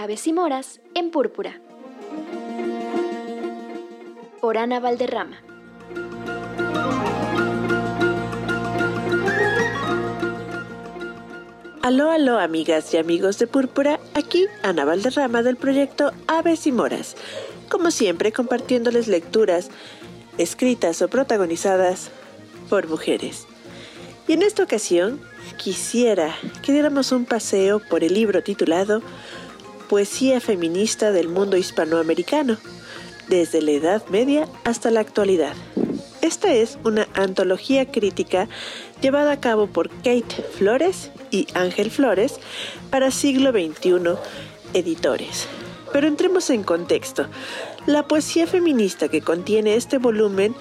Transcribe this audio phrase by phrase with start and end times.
[0.00, 1.60] Aves y Moras en Púrpura.
[4.40, 5.42] Por Ana Valderrama.
[11.82, 17.16] Aló, aló, amigas y amigos de Púrpura, aquí Ana Valderrama del proyecto Aves y Moras,
[17.68, 19.68] como siempre compartiéndoles lecturas
[20.38, 22.12] escritas o protagonizadas
[22.70, 23.48] por mujeres.
[24.28, 25.20] Y en esta ocasión
[25.56, 29.02] quisiera que diéramos un paseo por el libro titulado
[29.88, 32.58] Poesía feminista del mundo hispanoamericano,
[33.28, 35.54] desde la Edad Media hasta la actualidad.
[36.20, 38.48] Esta es una antología crítica
[39.00, 42.38] llevada a cabo por Kate Flores y Ángel Flores
[42.90, 44.18] para siglo XXI
[44.74, 45.48] editores.
[45.90, 47.26] Pero entremos en contexto.
[47.86, 50.54] La poesía feminista que contiene este volumen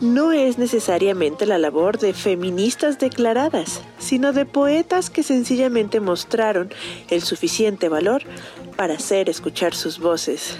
[0.00, 6.72] no es necesariamente la labor de feministas declaradas, sino de poetas que sencillamente mostraron
[7.08, 8.22] el suficiente valor
[8.76, 10.56] para hacer escuchar sus voces.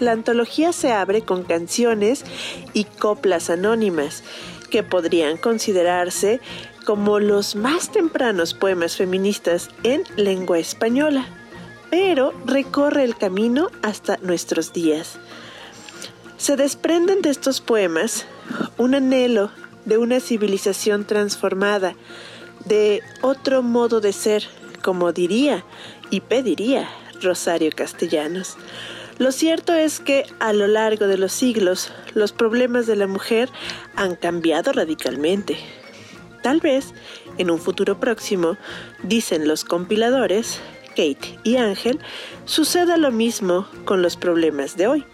[0.00, 2.24] La antología se abre con canciones
[2.72, 4.24] y coplas anónimas
[4.70, 6.40] que podrían considerarse
[6.84, 11.26] como los más tempranos poemas feministas en lengua española,
[11.90, 15.18] pero recorre el camino hasta nuestros días.
[16.40, 18.24] Se desprenden de estos poemas
[18.78, 19.50] un anhelo
[19.84, 21.94] de una civilización transformada,
[22.64, 24.44] de otro modo de ser,
[24.82, 25.66] como diría
[26.08, 26.88] y pediría
[27.20, 28.56] Rosario Castellanos.
[29.18, 33.50] Lo cierto es que a lo largo de los siglos los problemas de la mujer
[33.94, 35.58] han cambiado radicalmente.
[36.42, 36.94] Tal vez
[37.36, 38.56] en un futuro próximo,
[39.02, 41.98] dicen los compiladores, Kate y Ángel,
[42.46, 45.06] suceda lo mismo con los problemas de hoy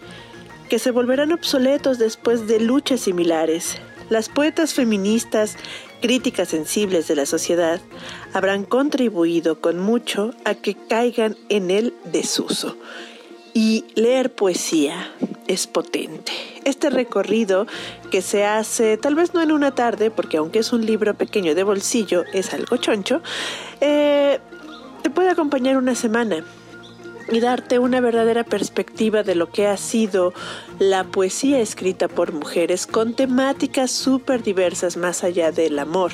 [0.67, 3.77] que se volverán obsoletos después de luchas similares.
[4.09, 5.57] Las poetas feministas,
[6.01, 7.81] críticas sensibles de la sociedad,
[8.33, 12.77] habrán contribuido con mucho a que caigan en el desuso.
[13.53, 15.11] Y leer poesía
[15.47, 16.31] es potente.
[16.63, 17.65] Este recorrido
[18.11, 21.55] que se hace, tal vez no en una tarde, porque aunque es un libro pequeño
[21.55, 23.21] de bolsillo, es algo choncho,
[23.81, 24.39] eh,
[25.01, 26.43] te puede acompañar una semana
[27.31, 30.33] y darte una verdadera perspectiva de lo que ha sido
[30.79, 36.11] la poesía escrita por mujeres con temáticas súper diversas más allá del amor.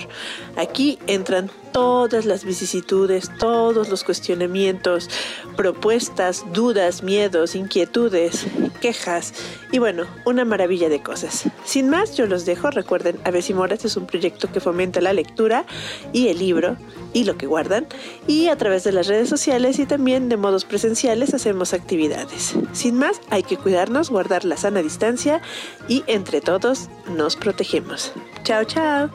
[0.56, 5.09] Aquí entran todas las vicisitudes, todos los cuestionamientos,
[5.57, 8.45] propuestas, dudas, miedos, inquietudes,
[8.80, 9.34] quejas
[9.72, 11.44] y bueno, una maravilla de cosas.
[11.66, 12.69] Sin más, yo los dejo.
[12.72, 15.66] Recuerden, Aves y Moras es un proyecto que fomenta la lectura
[16.13, 16.78] y el libro
[17.13, 17.88] y lo que guardan
[18.28, 22.56] y a través de las redes sociales y también de modos presenciales hacemos actividades.
[22.74, 25.41] Sin más, hay que cuidarnos, guardar la sana distancia
[25.88, 28.12] y entre todos nos protegemos.
[28.44, 29.09] Chao, chao.